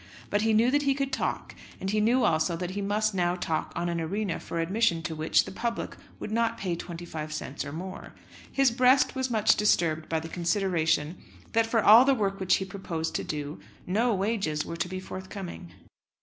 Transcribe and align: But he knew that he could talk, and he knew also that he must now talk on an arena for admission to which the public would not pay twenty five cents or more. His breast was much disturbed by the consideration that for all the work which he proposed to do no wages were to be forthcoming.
But 0.31 0.41
he 0.41 0.51
knew 0.51 0.71
that 0.71 0.81
he 0.81 0.95
could 0.95 1.13
talk, 1.13 1.53
and 1.79 1.91
he 1.91 2.01
knew 2.01 2.23
also 2.23 2.55
that 2.57 2.71
he 2.71 2.81
must 2.81 3.13
now 3.13 3.35
talk 3.35 3.71
on 3.75 3.87
an 3.87 4.01
arena 4.01 4.39
for 4.39 4.59
admission 4.59 5.03
to 5.03 5.13
which 5.13 5.45
the 5.45 5.51
public 5.51 5.95
would 6.19 6.31
not 6.31 6.57
pay 6.57 6.75
twenty 6.75 7.05
five 7.05 7.31
cents 7.31 7.63
or 7.63 7.71
more. 7.71 8.15
His 8.51 8.71
breast 8.71 9.13
was 9.13 9.29
much 9.29 9.55
disturbed 9.55 10.09
by 10.09 10.19
the 10.19 10.27
consideration 10.27 11.19
that 11.51 11.67
for 11.67 11.83
all 11.83 12.03
the 12.03 12.15
work 12.15 12.39
which 12.39 12.55
he 12.55 12.65
proposed 12.65 13.13
to 13.13 13.23
do 13.23 13.59
no 13.85 14.11
wages 14.15 14.65
were 14.65 14.77
to 14.77 14.87
be 14.89 14.99
forthcoming. 14.99 15.71